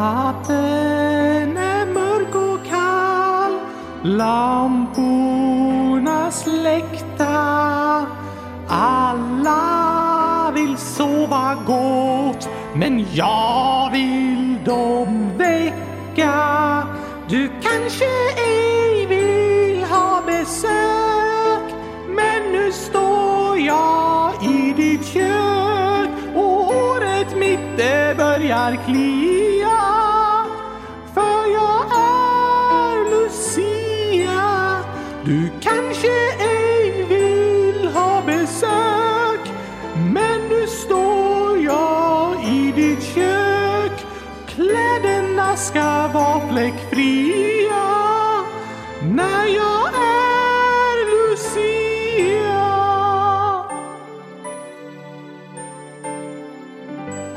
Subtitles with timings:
[0.00, 3.58] Natten är mörk och kall
[4.02, 5.10] Lamporna
[6.30, 8.06] släckta
[8.68, 16.86] Alla vill sova gott Men jag vill dem väcka.
[17.28, 18.04] Du kanske
[18.36, 21.74] ej vill ha besök
[22.08, 26.08] Men nu står jag i ditt kök.
[26.34, 29.29] Och håret mitt det börjar klia
[35.90, 39.40] kanske ej vill ha besök
[40.14, 43.92] Men nu står jag i ditt kök
[44.46, 47.86] Kläderna ska vara fläckfria
[49.02, 51.60] När jag är Lucia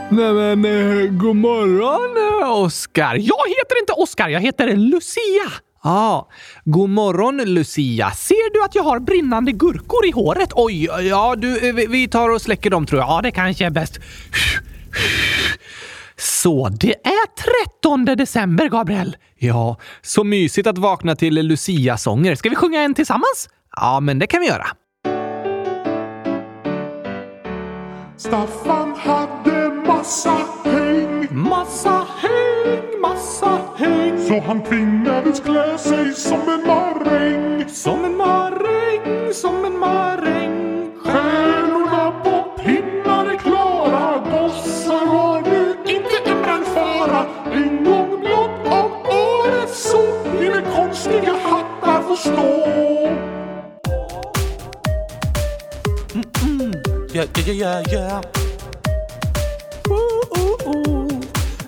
[0.09, 3.15] Nej men, eh, god morgon eh, Oskar.
[3.15, 5.62] Jag heter inte Oscar, jag heter Lucia.
[5.83, 6.29] Ja,
[6.65, 8.11] god morgon Lucia.
[8.11, 10.49] Ser du att jag har brinnande gurkor i håret?
[10.55, 13.09] Oj, ja du, vi- vi tar och släcker dem tror jag.
[13.09, 13.99] Ja, det kanske är bäst.
[16.17, 17.27] Så, det är
[17.81, 19.17] 13 december, Gabriel.
[19.37, 22.35] Ja, så mysigt att vakna till Lucia-sånger.
[22.35, 23.49] Ska vi sjunga en tillsammans?
[23.75, 24.67] Ja, men det kan vi göra.
[28.17, 32.07] Staffan hade massa häng Massa
[32.73, 34.27] häng, massa häng.
[34.27, 40.89] Så han tvingades klä sig som en maräng Som en maräng, som en maräng.
[41.03, 48.91] Stjärnorna på pinnar är klara Gossar har nu inte en brandfara En gång blott av
[49.05, 50.01] året så
[50.39, 52.63] det konstiga hattar får stå
[57.13, 58.42] Ja, ja, ja, ja, ja.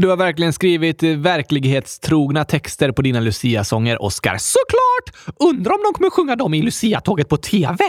[0.00, 4.36] Du har verkligen skrivit verklighetstrogna texter på dina Lucia-sånger, Oscar.
[4.38, 5.34] Såklart!
[5.40, 7.84] Undrar om de kommer sjunga dem i Lucia-tåget på TV?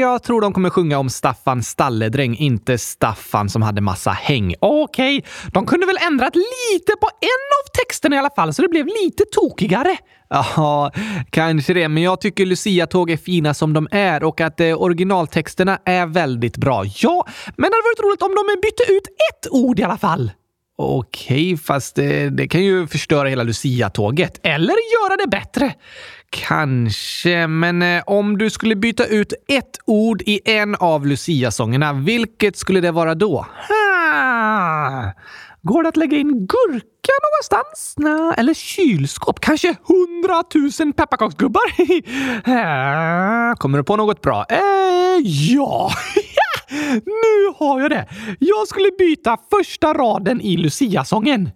[0.00, 4.54] Jag tror de kommer sjunga om Staffan stalledräng, inte Staffan som hade massa häng.
[4.60, 8.68] Okej, de kunde väl ändrat lite på en av texterna i alla fall så det
[8.68, 9.96] blev lite tokigare.
[10.28, 10.92] Ja,
[11.30, 15.78] kanske det, men jag tycker Lucia-tåg är fina som de är och att eh, originaltexterna
[15.84, 16.84] är väldigt bra.
[16.84, 17.26] Ja,
[17.56, 20.30] men det hade varit roligt om de bytte ut ett ord i alla fall.
[20.76, 24.40] Okej, fast det, det kan ju förstöra hela Lucia-tåget.
[24.42, 25.74] Eller göra det bättre.
[26.30, 32.56] Kanske, men eh, om du skulle byta ut ett ord i en av Lucia-sångerna, vilket
[32.56, 33.46] skulle det vara då?
[33.68, 35.12] Ha!
[35.62, 37.94] Går det att lägga in gurka någonstans?
[37.96, 39.40] Nå, eller kylskåp?
[39.40, 41.62] Kanske hundratusen pepparkaksgubbar?
[43.56, 44.46] Kommer du på något bra?
[44.48, 44.58] eh,
[45.24, 45.90] ja!
[47.06, 48.08] nu har jag det!
[48.38, 51.50] Jag skulle byta första raden i Lucia-sången.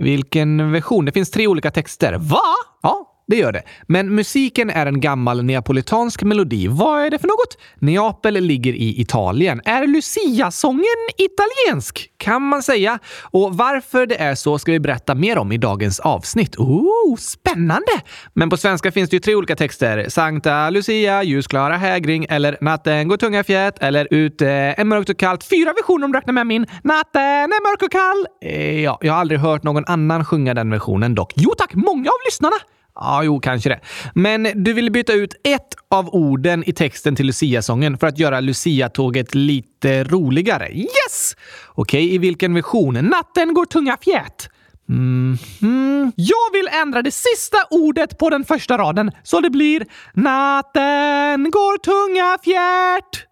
[0.00, 1.04] Vilken version?
[1.04, 2.18] Det finns tre olika texter.
[2.18, 2.42] Va?
[2.82, 3.62] Ja, det gör det.
[3.86, 6.68] Men musiken är en gammal neapolitansk melodi.
[6.68, 7.58] Vad är det för något?
[7.78, 9.60] Neapel ligger i Italien.
[9.64, 10.84] Är Lucia-sången
[11.16, 12.10] italiensk?
[12.16, 12.98] Kan man säga.
[13.22, 16.56] Och varför det är så ska vi berätta mer om i dagens avsnitt.
[16.56, 17.92] Oh, spännande!
[18.34, 20.08] Men på svenska finns det ju tre olika texter.
[20.08, 25.44] Sankta Lucia, ljusklara hägring eller Natten går tunga fjät eller Ute är mörkt och kallt.
[25.44, 26.66] Fyra versioner om du räknar med min.
[26.84, 28.26] Natten är mörk och kall.
[28.42, 31.32] Eh, ja, jag har aldrig hört någon annan sjunga den versionen dock.
[31.36, 32.56] Jo tack, många av lyssnarna.
[33.00, 33.80] Ja, jo, kanske det.
[34.14, 38.40] Men du vill byta ut ett av orden i texten till Lucia-sången för att göra
[38.40, 40.68] Lucia-tåget lite roligare.
[40.72, 41.36] Yes!
[41.74, 42.94] Okej, i vilken version?
[42.94, 44.48] Natten går tunga fjät.
[44.88, 46.12] Mhm.
[46.16, 51.78] Jag vill ändra det sista ordet på den första raden så det blir Natten går
[51.78, 53.24] tunga fjärt.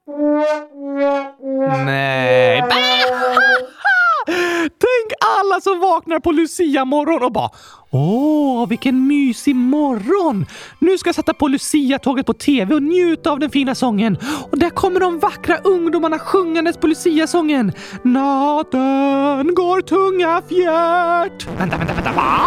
[1.85, 2.61] Nej.
[2.61, 2.86] Ah!
[5.57, 7.51] Alla som vaknar på Lucia-morgon och bara
[7.91, 10.47] Åh, vilken mysig morgon!
[10.79, 14.19] Nu ska jag sätta på Lucia-tåget på TV och njuta av den fina sången.
[14.51, 17.73] Och där kommer de vackra ungdomarna sjungandes på Lucia-sången.
[18.03, 21.59] Natten går tunga fjärt.
[21.59, 22.13] Vänta, vänta, vänta.
[22.13, 22.41] Va?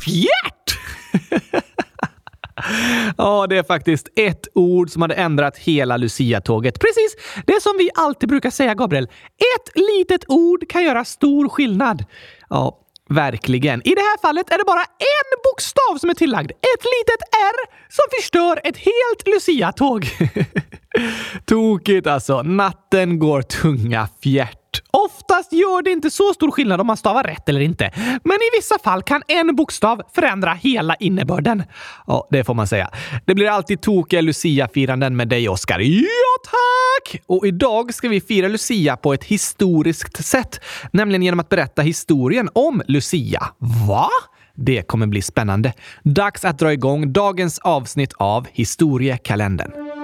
[0.00, 0.78] Fjärt?
[3.16, 6.80] Ja, det är faktiskt ett ord som hade ändrat hela Lucia-tåget.
[6.80, 7.16] Precis,
[7.46, 9.04] det som vi alltid brukar säga, Gabriel.
[9.04, 12.04] Ett litet ord kan göra stor skillnad.
[12.48, 12.78] Ja,
[13.08, 13.82] verkligen.
[13.88, 16.50] I det här fallet är det bara en bokstav som är tillagd.
[16.50, 20.06] Ett litet R som förstör ett helt Lucia-tåg.
[21.44, 22.42] Tokigt alltså.
[22.42, 24.61] Natten går tunga fjärt.
[24.90, 27.90] Oftast gör det inte så stor skillnad om man stavar rätt eller inte,
[28.24, 31.62] men i vissa fall kan en bokstav förändra hela innebörden.
[32.06, 32.90] Ja, det får man säga.
[33.24, 35.80] Det blir alltid tokiga Lucia-firanden med dig, Oskar.
[35.80, 37.22] Ja, tack!
[37.26, 40.60] Och idag ska vi fira Lucia på ett historiskt sätt,
[40.92, 43.42] nämligen genom att berätta historien om Lucia.
[43.88, 44.08] Va?
[44.54, 45.72] Det kommer bli spännande.
[46.02, 50.01] Dags att dra igång dagens avsnitt av Historiekalendern.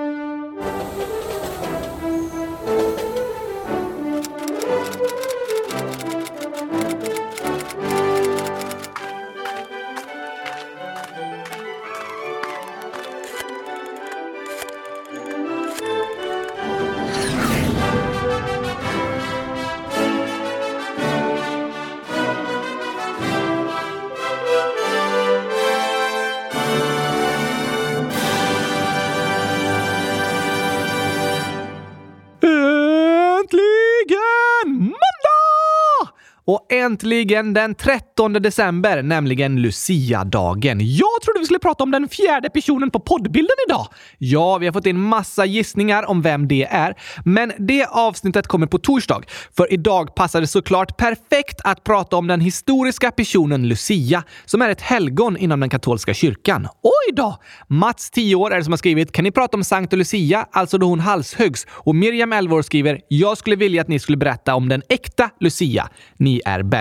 [36.88, 40.80] Äntligen den 13 december, nämligen Lucia-dagen.
[40.80, 43.86] Jag trodde vi skulle prata om den fjärde personen på poddbilden idag.
[44.18, 46.94] Ja, vi har fått in massa gissningar om vem det är,
[47.24, 49.22] men det avsnittet kommer på torsdag.
[49.56, 54.70] För idag passar det såklart perfekt att prata om den historiska personen Lucia, som är
[54.70, 56.68] ett helgon inom den katolska kyrkan.
[56.82, 57.38] Oj då!
[57.66, 60.78] Mats, 10 år, är det som har skrivit “Kan ni prata om Sankta Lucia, alltså
[60.78, 64.54] då hon halshöggs?” och Miriam, 11 år, skriver “Jag skulle vilja att ni skulle berätta
[64.54, 65.88] om den äkta Lucia.
[66.16, 66.77] Ni är bäst.”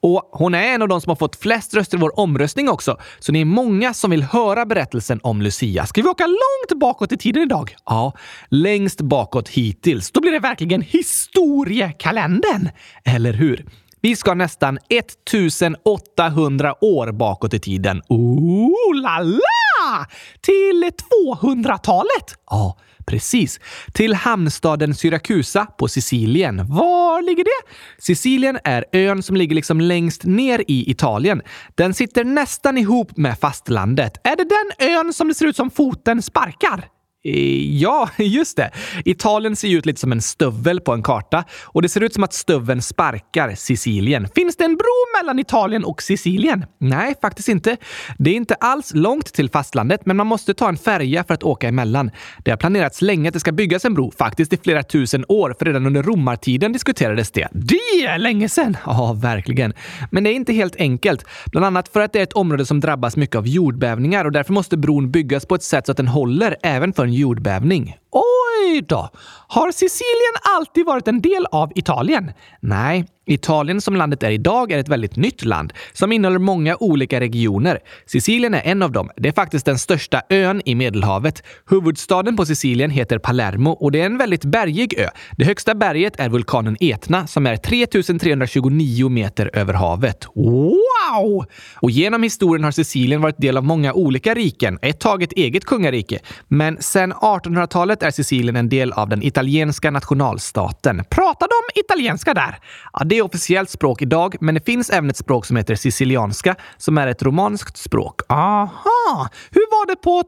[0.00, 2.96] Och hon är en av de som har fått flest röster i vår omröstning också,
[3.18, 5.86] så ni är många som vill höra berättelsen om Lucia.
[5.86, 7.74] Ska vi åka långt bakåt i tiden idag?
[7.84, 8.12] Ja,
[8.48, 10.10] längst bakåt hittills.
[10.10, 12.68] Då blir det verkligen historiekalendern,
[13.04, 13.66] eller hur?
[14.00, 18.02] Vi ska nästan 1800 år bakåt i tiden.
[18.08, 20.06] Ooh la la!
[20.40, 20.90] Till
[21.34, 22.34] 200-talet!
[22.50, 22.76] Ja,
[23.08, 23.60] precis.
[23.92, 26.66] Till hamnstaden Syrakusa på Sicilien.
[26.68, 27.74] Var ligger det?
[27.98, 31.42] Sicilien är ön som ligger liksom längst ner i Italien.
[31.74, 34.20] Den sitter nästan ihop med fastlandet.
[34.24, 36.97] Är det den ön som det ser ut som foten sparkar?
[37.22, 38.70] Ja, just det.
[39.04, 42.14] Italien ser ju ut lite som en stövel på en karta och det ser ut
[42.14, 44.28] som att stöveln sparkar Sicilien.
[44.34, 46.64] Finns det en bro mellan Italien och Sicilien?
[46.78, 47.76] Nej, faktiskt inte.
[48.18, 51.42] Det är inte alls långt till fastlandet, men man måste ta en färja för att
[51.42, 52.10] åka emellan.
[52.44, 55.54] Det har planerats länge att det ska byggas en bro, faktiskt i flera tusen år,
[55.58, 57.48] för redan under romartiden diskuterades det.
[57.52, 58.76] Det är länge sedan!
[58.86, 59.72] Ja, verkligen.
[60.10, 61.24] Men det är inte helt enkelt.
[61.46, 64.52] Bland annat för att det är ett område som drabbas mycket av jordbävningar och därför
[64.52, 67.96] måste bron byggas på ett sätt så att den håller även för en jordbävning.
[68.10, 69.10] Oj då!
[69.50, 72.32] Har Sicilien alltid varit en del av Italien?
[72.60, 77.20] Nej, Italien som landet är idag är ett väldigt nytt land som innehåller många olika
[77.20, 77.78] regioner.
[78.06, 79.10] Sicilien är en av dem.
[79.16, 81.42] Det är faktiskt den största ön i Medelhavet.
[81.70, 85.08] Huvudstaden på Sicilien heter Palermo och det är en väldigt bergig ö.
[85.36, 90.26] Det högsta berget är vulkanen Etna som är 3329 meter över havet.
[90.34, 91.44] Wow!
[91.74, 95.64] Och genom historien har Sicilien varit del av många olika riken, ett tag ett eget
[95.64, 96.18] kungarike.
[96.48, 101.04] Men sedan 1800-talet är Sicilien en del av den italienska italienska nationalstaten.
[101.10, 102.58] Pratar de italienska där?
[102.92, 106.56] Ja, det är officiellt språk idag, men det finns även ett språk som heter sicilianska
[106.76, 108.20] som är ett romanskt språk.
[108.28, 109.28] Aha!
[109.50, 110.22] Hur var det på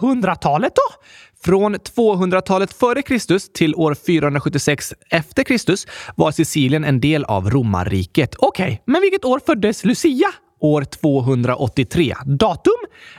[0.00, 1.02] 200-talet då?
[1.44, 8.34] Från 200-talet före Kristus till år 476 efter Kristus var Sicilien en del av romarriket.
[8.38, 10.32] Okej, men vilket år föddes Lucia?
[10.60, 12.14] År 283.
[12.26, 12.72] Datum?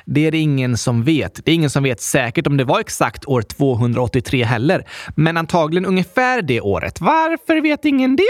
[0.06, 1.46] Det är det ingen som vet.
[1.46, 4.84] Det är ingen som vet säkert om det var exakt år 283 heller,
[5.16, 7.02] men antagligen ungefär det året.
[7.02, 8.24] Varför vet ingen det?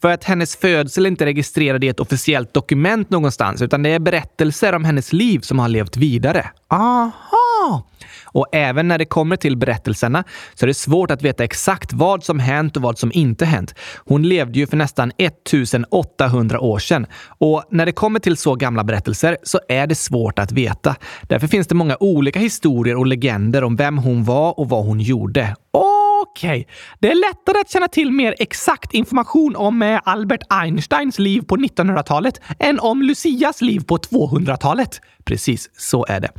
[0.00, 3.98] För att hennes födsel inte är registrerad i ett officiellt dokument någonstans, utan det är
[3.98, 6.50] berättelser om hennes liv som har levt vidare.
[6.68, 7.47] Aha!
[8.24, 12.24] Och även när det kommer till berättelserna så är det svårt att veta exakt vad
[12.24, 13.74] som hänt och vad som inte hänt.
[13.96, 17.06] Hon levde ju för nästan 1800 år sedan.
[17.38, 20.96] Och när det kommer till så gamla berättelser så är det svårt att veta.
[21.22, 25.00] Därför finns det många olika historier och legender om vem hon var och vad hon
[25.00, 25.56] gjorde.
[26.22, 26.68] Okej,
[27.00, 31.56] det är lättare att känna till mer exakt information om eh, Albert Einsteins liv på
[31.56, 35.00] 1900-talet än om Lucias liv på 200-talet.
[35.24, 36.30] Precis, så är det.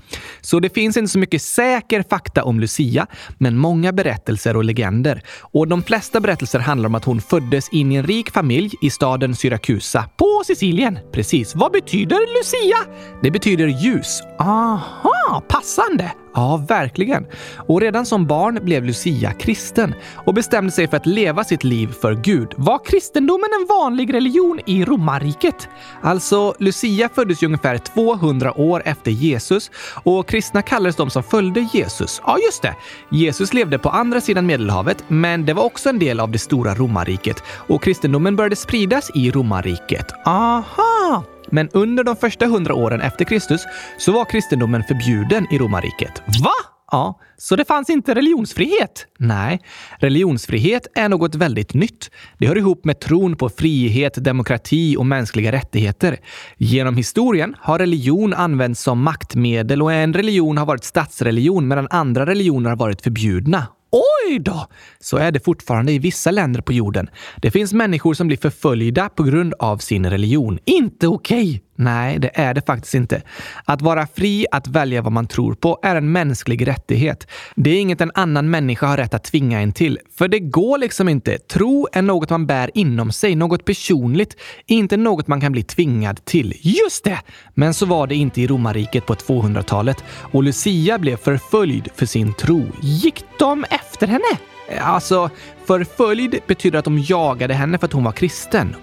[0.42, 3.08] Så det finns inte så mycket säker fakta om Lucia,
[3.38, 5.22] men många berättelser och legender.
[5.42, 8.90] Och de flesta berättelser handlar om att hon föddes in i en rik familj i
[8.90, 11.00] staden Syrakusa på Sicilien.
[11.12, 11.56] Precis.
[11.56, 12.78] Vad betyder Lucia?
[13.22, 14.22] Det betyder ljus.
[14.40, 15.19] Aha!
[15.48, 16.12] Passande!
[16.34, 17.26] Ja, verkligen.
[17.68, 19.94] Och redan som barn blev Lucia kristen
[20.26, 22.54] och bestämde sig för att leva sitt liv för Gud.
[22.56, 25.70] Var kristendomen en vanlig religion i romarriket?
[26.02, 29.72] Alltså, Lucia föddes ju ungefär 200 år efter Jesus
[30.04, 32.22] och kristna kallades de som följde Jesus.
[32.26, 32.76] Ja, just det.
[33.12, 36.76] Jesus levde på andra sidan Medelhavet, men det var också en del av det stora
[36.76, 40.06] romarriket och kristendomen började spridas i romarriket.
[40.26, 41.24] Aha!
[41.52, 43.62] Men under de första hundra åren efter Kristus
[43.98, 46.22] så var kristendomen förbjuden i romarriket.
[46.44, 46.52] Va?
[46.92, 49.08] Ja, så det fanns inte religionsfrihet?
[49.20, 49.60] Nej,
[49.98, 52.12] religionsfrihet är något väldigt nytt.
[52.38, 56.18] Det hör ihop med tron på frihet, demokrati och mänskliga rättigheter.
[56.58, 62.26] Genom historien har religion använts som maktmedel och en religion har varit statsreligion medan andra
[62.26, 63.68] religioner har varit förbjudna.
[63.92, 64.68] Oj då!
[65.00, 67.10] Så är det fortfarande i vissa länder på jorden.
[67.42, 70.60] Det finns människor som blir förföljda på grund av sin religion.
[70.66, 71.50] Inte okej!
[71.50, 71.69] Okay.
[71.80, 73.22] Nej, det är det faktiskt inte.
[73.66, 77.28] Att vara fri att välja vad man tror på är en mänsklig rättighet.
[77.56, 80.00] Det är inget en annan människa har rätt att tvinga en till.
[80.18, 81.38] För det går liksom inte.
[81.38, 86.26] Tro är något man bär inom sig, något personligt, inte något man kan bli tvingad
[86.26, 86.54] till.
[86.62, 87.20] Just det!
[87.54, 92.34] Men så var det inte i romarriket på 200-talet och Lucia blev förföljd för sin
[92.34, 92.66] tro.
[92.82, 94.38] Gick de efter henne?
[94.82, 95.30] Alltså,
[95.66, 98.76] förföljd betyder att de jagade henne för att hon var kristen.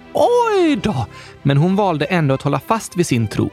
[0.67, 1.05] Oj då!
[1.43, 3.49] Men hon valde ändå att hålla fast vid sin tro.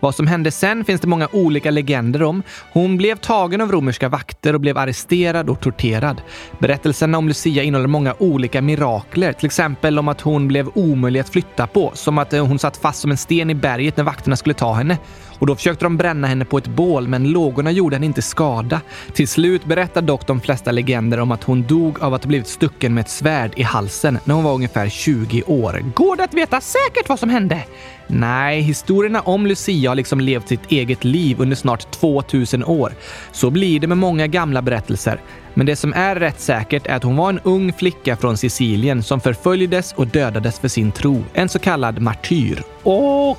[0.00, 2.42] Vad som hände sen finns det många olika legender om.
[2.72, 6.22] Hon blev tagen av romerska vakter och blev arresterad och torterad.
[6.58, 11.28] Berättelserna om Lucia innehåller många olika mirakler, till exempel om att hon blev omöjlig att
[11.28, 14.36] flytta på, som att eh, hon satt fast som en sten i berget när vakterna
[14.36, 14.98] skulle ta henne.
[15.38, 18.80] Och då försökte de bränna henne på ett bål, men lågorna gjorde henne inte skada.
[19.12, 22.48] Till slut berättar dock de flesta legender om att hon dog av att ha blivit
[22.48, 25.82] stucken med ett svärd i halsen när hon var ungefär 20 år.
[25.94, 27.64] Går det att veta säkert vad som hände?
[28.06, 32.92] Nej, historierna om Lucia har liksom levt sitt eget liv under snart 2000 år.
[33.32, 35.20] Så blir det med många gamla berättelser.
[35.54, 39.02] Men det som är rätt säkert är att hon var en ung flicka från Sicilien
[39.02, 41.24] som förföljdes och dödades för sin tro.
[41.32, 42.62] En så kallad martyr.
[42.82, 43.34] Okej,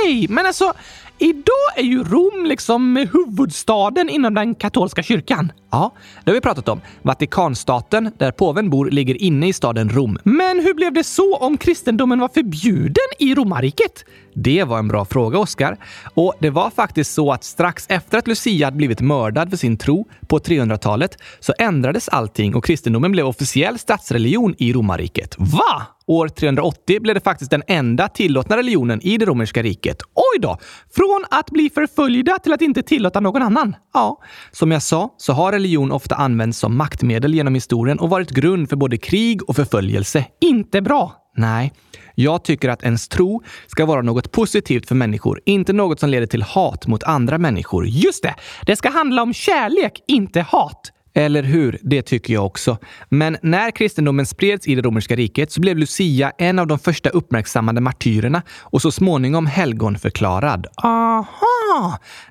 [0.00, 0.72] okay, men alltså
[1.18, 5.52] Idag är ju Rom liksom huvudstaden inom den katolska kyrkan.
[5.70, 5.92] Ja,
[6.24, 6.80] det har vi pratat om.
[7.02, 10.18] Vatikanstaten, där påven bor, ligger inne i staden Rom.
[10.24, 14.04] Men hur blev det så om kristendomen var förbjuden i romarriket?
[14.34, 15.76] Det var en bra fråga, Oskar.
[16.14, 19.76] Och det var faktiskt så att strax efter att Lucia hade blivit mördad för sin
[19.76, 25.34] tro på 300-talet så ändrades allting och kristendomen blev officiell statsreligion i romarriket.
[25.38, 25.86] Va?
[26.06, 30.02] År 380 blev det faktiskt den enda tillåtna religionen i det romerska riket.
[30.02, 30.58] Oj då!
[30.94, 33.76] Från att bli förföljda till att inte tillåta någon annan.
[33.94, 38.30] Ja, som jag sa så har religion ofta använts som maktmedel genom historien och varit
[38.30, 40.24] grund för både krig och förföljelse.
[40.40, 41.20] Inte bra!
[41.36, 41.72] Nej,
[42.14, 46.26] jag tycker att ens tro ska vara något positivt för människor, inte något som leder
[46.26, 47.86] till hat mot andra människor.
[47.86, 48.34] Just det!
[48.66, 50.90] Det ska handla om kärlek, inte hat.
[51.14, 51.78] Eller hur?
[51.82, 52.78] Det tycker jag också.
[53.08, 57.08] Men när kristendomen spreds i det romerska riket så blev Lucia en av de första
[57.08, 60.66] uppmärksammade martyrerna och så småningom helgonförklarad.
[60.76, 61.63] Aha!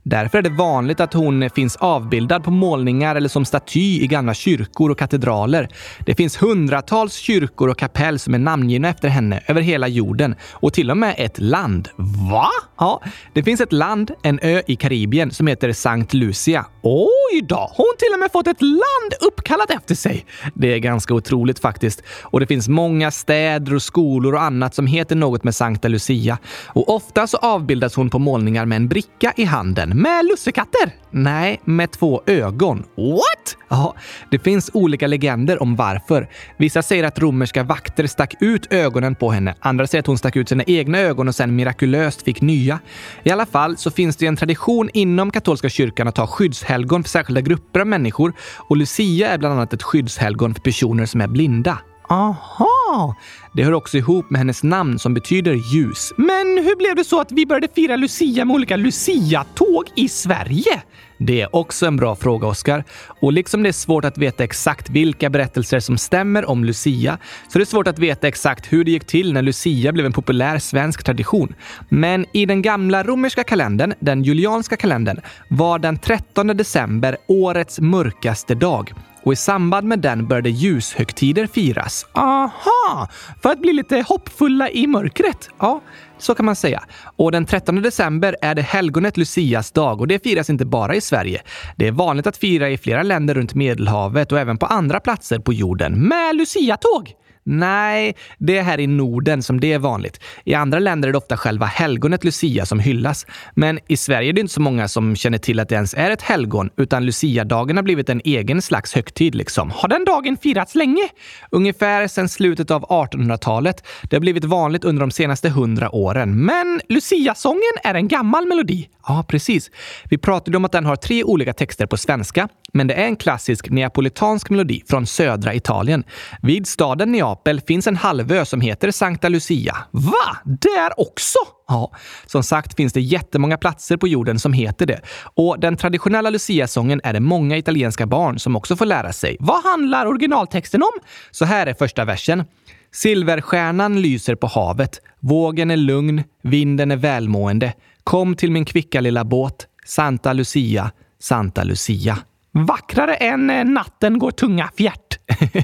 [0.04, 4.34] Därför är det vanligt att hon finns avbildad på målningar eller som staty i gamla
[4.34, 5.68] kyrkor och katedraler.
[6.06, 10.74] Det finns hundratals kyrkor och kapell som är namngivna efter henne över hela jorden och
[10.74, 11.90] till och med ett land.
[12.32, 12.50] Va?
[12.78, 13.02] Ja,
[13.34, 16.66] det finns ett land, en ö i Karibien, som heter Sankt Lucia.
[16.84, 17.72] Oj då!
[17.76, 20.26] Hon till och med fått ett land uppkallat efter sig.
[20.54, 22.04] Det är ganska otroligt faktiskt.
[22.22, 26.38] Och det finns många städer och skolor och annat som heter något med Sankta Lucia.
[26.68, 30.02] Och ofta så avbildas hon på målningar med en bricka i handen.
[30.02, 30.92] Med lussekatter?
[31.12, 32.84] Nej, med två ögon.
[32.96, 33.58] What?
[33.70, 33.96] Ja,
[34.32, 36.28] det finns olika legender om varför.
[36.58, 39.56] Vissa säger att romerska vakter stack ut ögonen på henne.
[39.60, 42.80] Andra säger att hon stack ut sina egna ögon och sen mirakulöst fick nya.
[43.24, 47.10] I alla fall så finns det en tradition inom katolska kyrkan att ha skyddshelgon för
[47.10, 51.28] särskilda grupper av människor och Lucia är bland annat ett skyddshelgon för personer som är
[51.28, 51.80] blinda.
[52.14, 53.16] Aha!
[53.54, 56.14] Det hör också ihop med hennes namn som betyder ljus.
[56.18, 60.82] Men hur blev det så att vi började fira Lucia med olika Lucia-tåg i Sverige?
[61.18, 62.84] Det är också en bra fråga, Oskar.
[63.22, 67.18] Och liksom det är svårt att veta exakt vilka berättelser som stämmer om Lucia,
[67.48, 70.14] så det är svårt att veta exakt hur det gick till när Lucia blev en
[70.14, 71.56] populär svensk tradition.
[71.90, 78.56] Men i den gamla romerska kalendern, den julianska kalendern, var den 13 december årets mörkaste
[78.56, 78.94] dag
[79.24, 82.06] och i samband med den började ljushögtider firas.
[82.14, 83.08] Aha!
[83.42, 85.50] För att bli lite hoppfulla i mörkret.
[85.60, 85.82] Ja,
[86.24, 86.84] så kan man säga.
[87.16, 91.02] Och den 13 december är det helgonet Lucias dag och det firas inte bara i
[91.02, 91.42] Sverige.
[91.76, 95.40] Det är vanligt att fira i flera länder runt Medelhavet och även på andra platser
[95.40, 97.23] på jorden med Lucia-tåg.
[97.44, 100.20] Nej, det är här i Norden som det är vanligt.
[100.44, 103.26] I andra länder är det ofta själva helgonet Lucia som hyllas.
[103.56, 106.12] Men i Sverige är det inte så många som känner till att det ens är
[106.12, 109.36] ett helgon, utan Lucia-dagen har blivit en egen slags högtid.
[109.36, 109.72] Liksom.
[109.72, 111.10] Har den dagen firats länge?
[111.52, 113.84] Ungefär sedan slutet av 1800-talet.
[114.10, 116.46] Det har blivit vanligt under de senaste hundra åren.
[116.46, 118.90] Men Lucia-sången är en gammal melodi.
[119.08, 119.72] Ja, precis.
[120.04, 123.16] Vi pratade om att den har tre olika texter på svenska, men det är en
[123.16, 126.04] klassisk neapolitansk melodi från södra Italien.
[126.42, 127.33] Vid staden Neapel
[127.68, 129.78] finns en halvö som heter Sankta Lucia.
[129.92, 130.38] Va?
[130.44, 131.40] Där också?
[131.68, 131.92] Ja,
[132.26, 135.02] som sagt finns det jättemånga platser på jorden som heter det.
[135.36, 139.38] Och den traditionella Lucia-sången är det många italienska barn som också får lära sig.
[139.40, 141.00] Vad handlar originaltexten om?
[141.32, 142.44] Så här är första versen.
[142.92, 145.00] Silverstjärnan lyser på havet.
[145.20, 147.74] Vågen är lugn, vinden är välmående.
[148.04, 149.68] Kom till min kvicka lilla båt.
[149.86, 152.18] Santa Lucia, Santa Lucia.
[152.54, 155.20] Vackrare än eh, natten går tunga fjärt.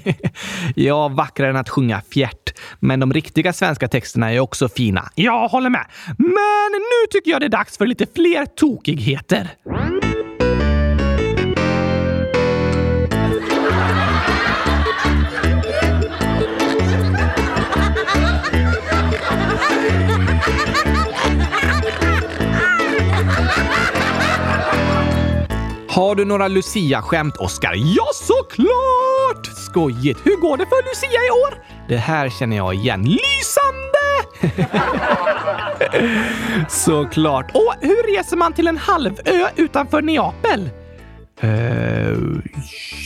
[0.75, 2.60] ja, vackrare än att sjunga fjärt.
[2.79, 5.10] Men de riktiga svenska texterna är också fina.
[5.15, 5.86] Jag håller med.
[6.17, 9.50] Men nu tycker jag det är dags för lite fler tokigheter.
[26.00, 27.74] Har du några Lucia-skämt, Oskar?
[27.75, 29.46] Ja, såklart!
[29.56, 30.20] Skojigt!
[30.24, 31.63] Hur går det för Lucia i år?
[31.88, 33.01] Det här känner jag igen.
[33.03, 34.00] Lysande!
[36.70, 37.51] såklart.
[37.53, 40.70] Och hur reser man till en halvö utanför Neapel?
[41.44, 42.41] Uh,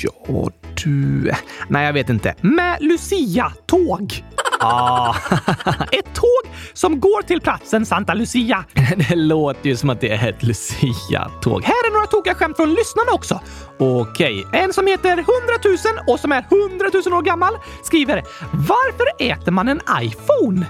[0.03, 0.49] ja,
[0.83, 1.31] du...
[1.67, 2.35] Nej, jag vet inte.
[2.41, 4.23] Med Lucia-tåg.
[4.59, 5.15] Ah,
[5.91, 6.32] ett tåg
[6.73, 8.65] som går till platsen Santa Lucia.
[9.09, 11.63] Det låter ju som att det är ett Lucia-tåg.
[11.63, 13.41] Här är några tokiga skämt från lyssnarna också.
[13.79, 15.25] Okej, en som heter 100
[15.65, 15.77] 000
[16.07, 17.53] och som är 100 000 år gammal
[17.83, 20.65] skriver “Varför äter man en iPhone?”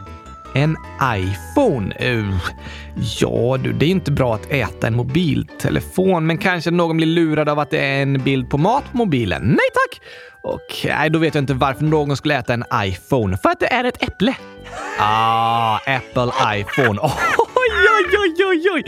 [0.55, 1.95] En iPhone?
[2.11, 2.35] Uh,
[3.19, 7.49] ja, du, det är inte bra att äta en mobiltelefon, men kanske någon blir lurad
[7.49, 9.43] av att det är en bild på mat på mobilen.
[9.43, 10.01] Nej tack!
[10.43, 13.37] Okej, okay, då vet jag inte varför någon skulle äta en iPhone.
[13.37, 14.35] För att det är ett äpple.
[14.99, 16.99] Ah, Apple iPhone.
[17.01, 18.83] Oj, oj, oj, oj, oj!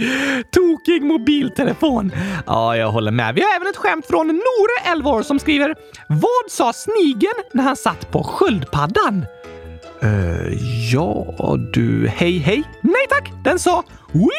[0.52, 2.12] Tokig mobiltelefon.
[2.45, 3.36] Ja, jag håller med.
[3.36, 5.76] Vi har även ett skämt från Nore, 11 år, som skriver
[6.08, 9.26] Vad sa snigen när han satt på sköldpaddan?
[10.04, 10.54] Uh,
[10.93, 11.26] ja,
[11.73, 12.63] du, hej, hej.
[12.82, 14.30] Nej tack, den sa Wii!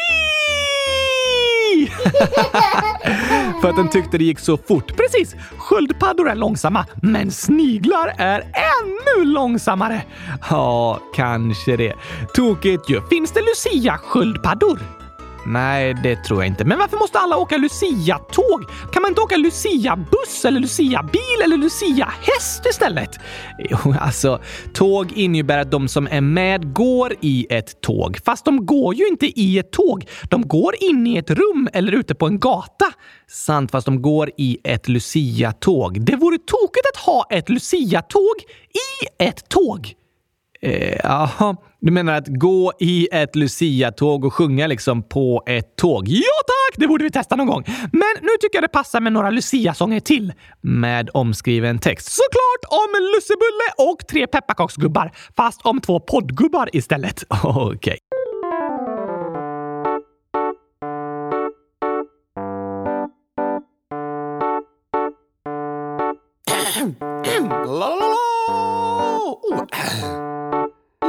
[3.61, 4.97] För att den tyckte det gick så fort.
[4.97, 5.35] Precis!
[5.57, 10.03] Sköldpaddor är långsamma, men sniglar är ännu långsammare.
[10.49, 11.93] Ja, kanske det.
[12.33, 13.01] Tokigt ju.
[13.09, 14.96] Finns det Lucia-sköldpaddor?
[15.49, 16.65] Nej, det tror jag inte.
[16.65, 18.65] Men varför måste alla åka Lucia-tåg?
[18.93, 23.09] Kan man inte åka Lucia-buss eller Lucia-bil eller Lucia-häst istället?
[23.59, 24.41] Jo, alltså,
[24.73, 28.17] tåg innebär att de som är med går i ett tåg.
[28.25, 30.05] Fast de går ju inte i ett tåg.
[30.29, 32.85] De går in i ett rum eller ute på en gata.
[33.27, 36.05] Sant, fast de går i ett Lucia-tåg.
[36.05, 38.35] Det vore tokigt att ha ett Lucia-tåg
[38.73, 39.93] i ett tåg.
[40.61, 46.07] Eh, jaha, du menar att gå i ett Lucia-tåg och sjunga liksom på ett tåg?
[46.07, 47.63] Ja tack, det borde vi testa någon gång.
[47.91, 50.33] Men nu tycker jag det passar med några Lucia-sånger till.
[50.61, 52.07] Med omskriven text.
[52.11, 55.11] Såklart om lussebulle och tre pepparkaksgubbar.
[55.37, 57.23] Fast om två poddgubbar istället.
[57.43, 57.97] Okej.
[66.77, 67.39] Okay.
[67.65, 68.15] la, la, la.
[69.43, 70.23] Oh.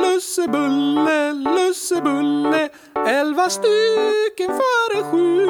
[0.03, 2.69] Lussebulle, lussebulle,
[3.07, 5.47] elva stycken före sju.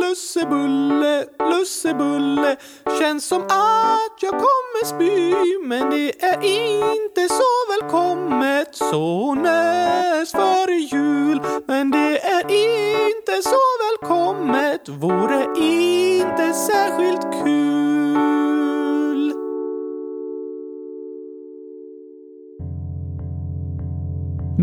[0.00, 2.56] Lussebulle, lussebulle,
[3.00, 5.34] känns som att jag kommer spy.
[5.68, 11.40] Men det är inte så välkommet så näst före jul.
[11.66, 17.79] Men det är inte så välkommet, vore inte särskilt kul.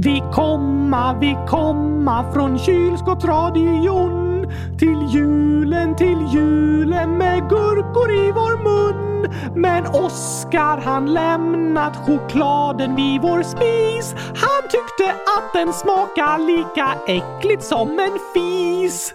[0.02, 4.46] Vi komma, vi komma från kylskåpsradion
[4.80, 9.32] till julen, till julen med gurkor i vår mun.
[9.56, 14.16] Men Oskar han lämnat chokladen vid vår spis.
[14.18, 19.14] Han tyckte att den smakade lika äckligt som en fis.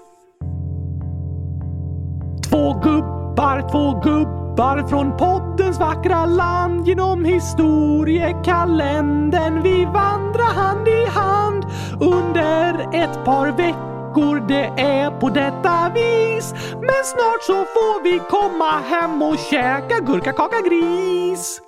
[2.51, 11.07] Två gubbar, två gubbar Gubbar från poddens vackra land genom historiekalendern vi vandrar hand i
[11.07, 11.65] hand
[12.01, 14.49] under ett par veckor.
[14.49, 16.55] Det är på detta vis.
[16.73, 21.61] Men snart så får vi komma hem och käka gurkakaka gris.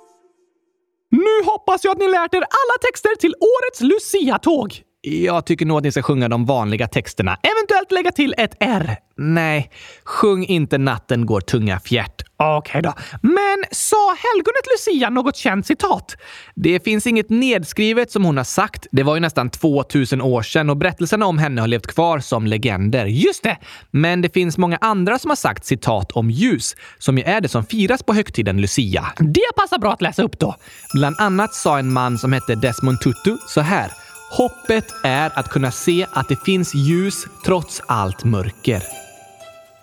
[1.11, 4.81] Nu hoppas jag att ni lärt er alla texter till årets Lucia-tåg.
[5.01, 7.37] Jag tycker nog att ni ska sjunga de vanliga texterna.
[7.65, 8.97] Eventuellt lägga till ett R.
[9.17, 9.71] Nej,
[10.03, 12.21] sjung inte Natten går tunga fjärt.
[12.37, 12.93] Okej då.
[13.21, 16.15] Men sa helgonet Lucia något känt citat?
[16.55, 18.87] Det finns inget nedskrivet som hon har sagt.
[18.91, 22.47] Det var ju nästan 2000 år sedan och berättelserna om henne har levt kvar som
[22.47, 23.05] legender.
[23.05, 23.57] Just det!
[23.91, 27.49] Men det finns många andra som har sagt citat om ljus, som ju är det
[27.49, 29.05] som firas på högtiden Lucia.
[29.17, 30.55] Det passar bra att läsa upp då.
[30.93, 34.04] Bland annat sa en man som hette Desmond Tutu så här.
[34.37, 38.83] Hoppet är att kunna se att det finns ljus trots allt mörker.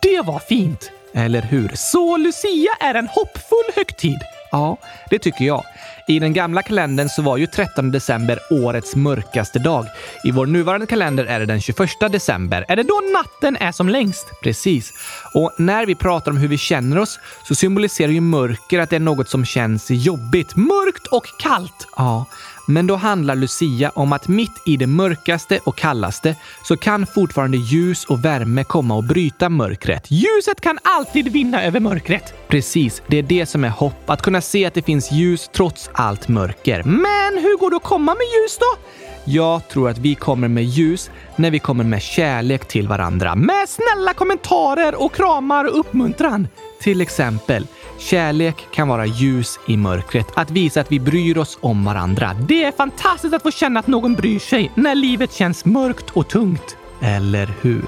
[0.01, 0.91] Det var fint!
[1.15, 1.73] Eller hur?
[1.75, 4.19] Så Lucia är en hoppfull högtid?
[4.51, 4.77] Ja,
[5.11, 5.65] det tycker jag.
[6.09, 9.87] I den gamla kalendern så var ju 13 december årets mörkaste dag.
[10.25, 12.65] I vår nuvarande kalender är det den 21 december.
[12.69, 14.27] Är det då natten är som längst?
[14.43, 14.93] Precis.
[15.35, 18.97] Och när vi pratar om hur vi känner oss så symboliserar ju mörker att det
[18.97, 20.57] är något som känns jobbigt.
[20.57, 21.87] Mörkt och kallt.
[21.97, 22.25] Ja,
[22.73, 27.57] men då handlar Lucia om att mitt i det mörkaste och kallaste så kan fortfarande
[27.57, 30.11] ljus och värme komma och bryta mörkret.
[30.11, 32.35] Ljuset kan alltid vinna över mörkret!
[32.49, 34.11] Precis, det är det som är hopp.
[34.11, 36.83] Att kunna se att det finns ljus trots allt mörker.
[36.83, 38.83] Men hur går det att komma med ljus då?
[39.25, 43.35] Jag tror att vi kommer med ljus när vi kommer med kärlek till varandra.
[43.35, 46.49] Med snälla kommentarer och kramar och uppmuntran.
[46.83, 47.67] Till exempel,
[48.03, 50.27] kärlek kan vara ljus i mörkret.
[50.35, 52.37] Att visa att vi bryr oss om varandra.
[52.49, 56.29] Det är fantastiskt att få känna att någon bryr sig när livet känns mörkt och
[56.29, 56.77] tungt.
[57.03, 57.85] Eller hur?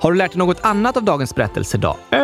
[0.00, 1.96] Har du lärt dig något annat av dagens berättelse då?
[2.12, 2.20] Uh,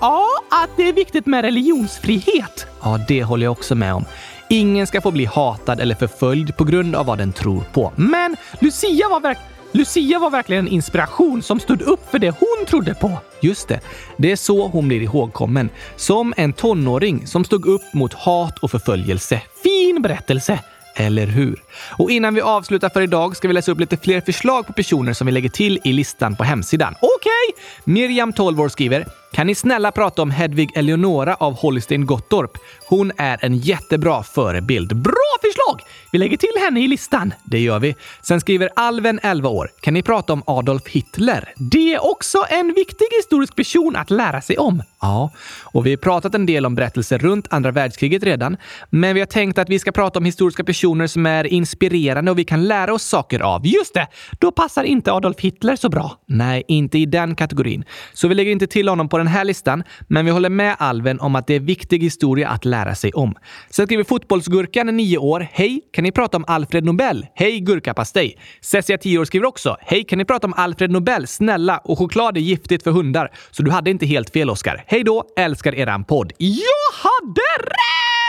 [0.00, 2.66] ja, att det är viktigt med religionsfrihet.
[2.82, 4.04] Ja, det håller jag också med om.
[4.48, 7.92] Ingen ska få bli hatad eller förföljd på grund av vad den tror på.
[7.96, 12.66] Men Lucia var verkligen Lucia var verkligen en inspiration som stod upp för det hon
[12.66, 13.18] trodde på.
[13.40, 13.80] Just det,
[14.16, 15.70] det är så hon blir ihågkommen.
[15.96, 19.42] Som en tonåring som stod upp mot hat och förföljelse.
[19.62, 20.60] Fin berättelse!
[20.94, 21.62] Eller hur?
[21.98, 25.12] Och innan vi avslutar för idag ska vi läsa upp lite fler förslag på personer
[25.12, 26.94] som vi lägger till i listan på hemsidan.
[27.00, 27.30] Okej!
[27.52, 27.92] Okay.
[27.94, 32.50] Miriam, 12 år, skriver kan ni snälla prata om Hedvig Eleonora av Holstein Gottorp?
[32.88, 34.96] Hon är en jättebra förebild.
[34.96, 35.80] Bra förslag!
[36.12, 37.34] Vi lägger till henne i listan.
[37.44, 37.94] Det gör vi.
[38.22, 39.70] Sen skriver Alven, 11 år.
[39.80, 41.52] Kan ni prata om Adolf Hitler?
[41.56, 44.82] Det är också en viktig historisk person att lära sig om.
[45.00, 45.30] Ja,
[45.62, 48.56] och vi har pratat en del om berättelser runt andra världskriget redan.
[48.90, 52.38] Men vi har tänkt att vi ska prata om historiska personer som är inspirerande och
[52.38, 53.66] vi kan lära oss saker av.
[53.66, 54.06] Just det!
[54.40, 56.18] Då passar inte Adolf Hitler så bra.
[56.26, 57.84] Nej, inte i den kategorin.
[58.12, 60.76] Så vi lägger inte till honom på den den här listan, men vi håller med
[60.78, 63.34] Alven om att det är viktig historia att lära sig om.
[63.70, 65.48] Sen skriver Fotbollsgurkan, 9 år.
[65.52, 65.80] Hej!
[65.92, 67.26] Kan ni prata om Alfred Nobel?
[67.34, 68.38] Hej gurkapastej!
[68.60, 69.76] Cessia, 10 år, skriver också.
[69.80, 70.04] Hej!
[70.04, 71.26] Kan ni prata om Alfred Nobel?
[71.26, 71.78] Snälla!
[71.78, 73.32] Och choklad är giftigt för hundar.
[73.50, 74.84] Så du hade inte helt fel, Oskar.
[74.86, 75.24] Hej då!
[75.36, 76.32] Älskar eran podd.
[76.38, 78.26] Jag hade rätt!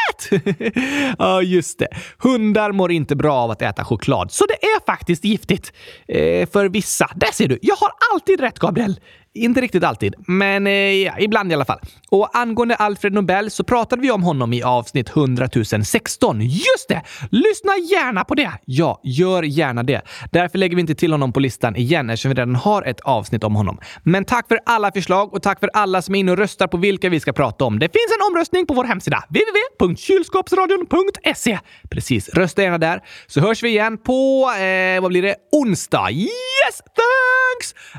[1.19, 1.87] ja, just det.
[2.17, 5.73] Hundar mår inte bra av att äta choklad, så det är faktiskt giftigt.
[6.07, 7.09] Eh, för vissa.
[7.15, 7.59] Där ser du!
[7.61, 8.99] Jag har alltid rätt, Gabriel.
[9.37, 11.79] Inte riktigt alltid, men eh, ja, ibland i alla fall.
[12.09, 15.49] Och angående Alfred Nobel så pratade vi om honom i avsnitt 100
[15.83, 16.41] 016.
[16.41, 17.01] Just det!
[17.31, 18.51] Lyssna gärna på det!
[18.65, 20.01] Ja, gör gärna det.
[20.31, 23.43] Därför lägger vi inte till honom på listan igen eftersom vi redan har ett avsnitt
[23.43, 23.79] om honom.
[24.03, 26.77] Men tack för alla förslag och tack för alla som är inne och röstar på
[26.77, 27.79] vilka vi ska prata om.
[27.79, 31.59] Det finns en omröstning på vår hemsida www.kylskapsradion.se.
[31.89, 36.11] Precis, rösta gärna där så hörs vi igen på, eh, vad blir det, onsdag.
[36.11, 36.81] Yes!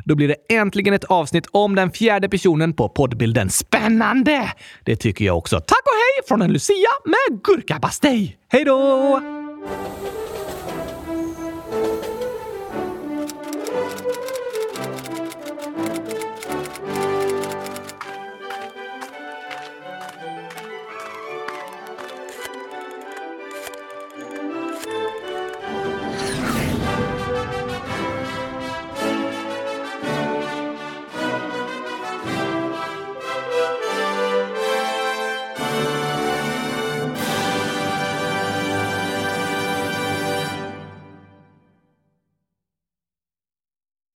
[0.08, 3.50] Då blir det äntligen ett avsnitt om den fjärde personen på poddbilden.
[3.50, 4.52] Spännande!
[4.84, 5.56] Det tycker jag också.
[5.56, 8.36] Tack och hej från en Lucia med gurkabastej.
[8.48, 9.20] Hej då!